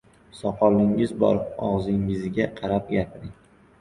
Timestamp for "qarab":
2.61-2.91